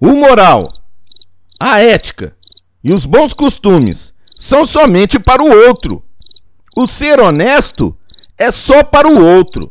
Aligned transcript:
O 0.00 0.14
moral, 0.14 0.66
a 1.60 1.82
ética 1.82 2.34
e 2.82 2.90
os 2.90 3.04
bons 3.04 3.34
costumes 3.34 4.14
são 4.38 4.64
somente 4.64 5.18
para 5.18 5.42
o 5.42 5.66
outro. 5.66 6.02
O 6.74 6.86
ser 6.86 7.20
honesto 7.20 7.94
é 8.38 8.50
só 8.50 8.82
para 8.82 9.06
o 9.06 9.22
outro. 9.22 9.70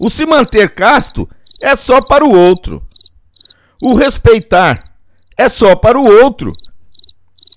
O 0.00 0.08
se 0.08 0.24
manter 0.24 0.74
casto 0.74 1.28
é 1.62 1.76
só 1.76 2.00
para 2.00 2.24
o 2.24 2.34
outro. 2.34 2.82
O 3.82 3.94
respeitar 3.94 4.82
é 5.36 5.50
só 5.50 5.76
para 5.76 6.00
o 6.00 6.04
outro. 6.04 6.50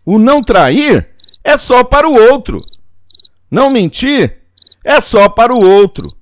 O 0.06 0.20
não 0.20 0.44
trair 0.44 1.08
é 1.46 1.58
só 1.58 1.82
para 1.82 2.10
o 2.10 2.14
outro. 2.30 2.60
Não 3.50 3.70
mentir 3.70 4.38
é 4.84 5.00
só 5.00 5.30
para 5.30 5.54
o 5.56 5.66
outro. 5.66 6.14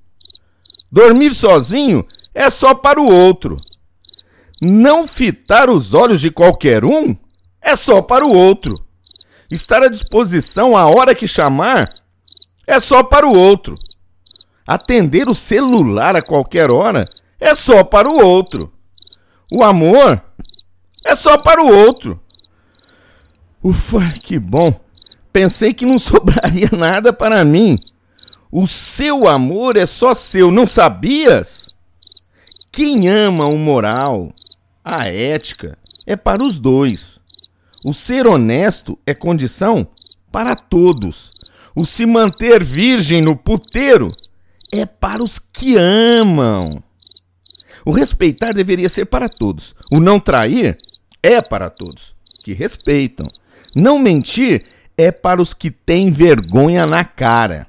Dormir 0.92 1.34
sozinho 1.34 2.06
é 2.36 2.48
só 2.52 2.76
para 2.76 3.02
o 3.02 3.12
outro. 3.12 3.58
Não 4.66 5.06
fitar 5.06 5.70
os 5.70 5.94
olhos 5.94 6.22
de 6.22 6.32
qualquer 6.32 6.86
um 6.86 7.14
é 7.62 7.76
só 7.76 8.02
para 8.02 8.26
o 8.26 8.34
outro. 8.34 8.74
Estar 9.52 9.84
à 9.84 9.90
disposição 9.90 10.78
a 10.78 10.86
hora 10.86 11.14
que 11.14 11.28
chamar 11.28 11.90
é 12.66 12.80
só 12.80 13.04
para 13.04 13.28
o 13.28 13.38
outro. 13.38 13.76
Atender 14.66 15.28
o 15.28 15.36
celular 15.36 16.16
a 16.16 16.22
qualquer 16.22 16.72
hora 16.72 17.04
é 17.42 17.54
só 17.54 17.84
para 17.84 18.10
o 18.10 18.26
outro. 18.26 18.72
O 19.52 19.66
amor 19.66 20.22
é 21.06 21.14
só 21.14 21.38
para 21.38 21.62
o 21.62 21.68
outro. 21.68 22.18
Ufa, 23.62 24.14
que 24.24 24.40
bom. 24.40 24.74
Pensei 25.34 25.74
que 25.74 25.86
não 25.86 26.00
sobraria 26.00 26.70
nada 26.72 27.12
para 27.12 27.44
mim. 27.44 27.78
O 28.50 28.66
seu 28.66 29.28
amor 29.28 29.76
é 29.76 29.86
só 29.86 30.14
seu, 30.14 30.50
não 30.50 30.66
sabias? 30.66 31.66
Quem 32.72 33.10
ama 33.10 33.46
o 33.46 33.58
moral, 33.58 34.32
a 34.84 35.08
ética, 35.08 35.78
é 36.06 36.16
para 36.16 36.44
os 36.44 36.60
dois. 36.60 37.20
O 37.86 37.94
ser 37.94 38.28
honesto 38.28 38.98
é 39.06 39.14
condição 39.14 39.88
para 40.32 40.56
todos. 40.56 41.32
O 41.76 41.86
se 41.86 42.06
manter 42.06 42.64
virgem 42.64 43.22
no 43.22 43.36
puteiro 43.36 44.12
é 44.74 44.86
para 44.86 45.22
os 45.22 45.40
que 45.40 45.76
amam. 45.78 46.82
O 47.86 47.92
respeitar 47.92 48.54
deveria 48.54 48.90
ser 48.90 49.06
para 49.06 49.28
todos. 49.28 49.76
O 49.92 50.00
não 50.00 50.20
trair 50.20 50.78
é 51.22 51.42
para 51.42 51.70
todos 51.70 52.14
que 52.44 52.54
respeitam. 52.54 53.28
Não 53.76 53.98
mentir 53.98 54.66
é 54.98 55.12
para 55.12 55.42
os 55.42 55.54
que 55.54 55.72
têm 55.72 56.12
vergonha 56.12 56.86
na 56.86 57.04
cara. 57.04 57.66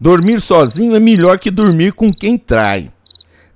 Dormir 0.00 0.40
sozinho 0.40 0.96
é 0.96 1.00
melhor 1.00 1.38
que 1.38 1.50
dormir 1.50 1.92
com 1.92 2.12
quem 2.12 2.38
trai. 2.38 2.90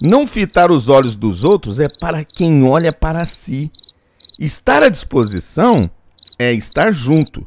Não 0.01 0.27
fitar 0.27 0.71
os 0.71 0.89
olhos 0.89 1.17
dos 1.17 1.45
outros 1.45 1.81
é 1.81 1.89
para 2.01 2.25
quem 2.25 2.65
olha 2.65 2.93
para 2.93 3.25
si. 3.27 3.71
Estar 4.39 4.83
à 4.83 4.89
disposição 4.89 5.89
é 6.39 6.53
estar 6.53 6.93
junto. 6.93 7.47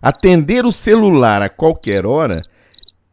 Atender 0.00 0.64
o 0.66 0.72
celular 0.72 1.42
a 1.42 1.48
qualquer 1.48 2.04
hora 2.04 2.40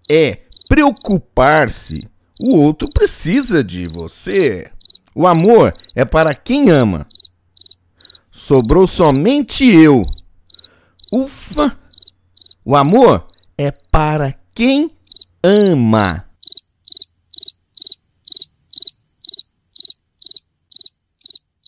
é 0.09 0.39
preocupar-se. 0.67 2.07
O 2.39 2.57
outro 2.57 2.89
precisa 2.93 3.63
de 3.63 3.87
você. 3.87 4.69
O 5.15 5.25
amor 5.25 5.73
é 5.95 6.03
para 6.03 6.35
quem 6.35 6.69
ama. 6.69 7.07
Sobrou 8.31 8.87
somente 8.87 9.65
eu. 9.65 10.03
Ufa! 11.11 11.77
O 12.65 12.75
amor 12.75 13.27
é 13.57 13.71
para 13.71 14.33
quem 14.53 14.89
ama. 15.43 16.25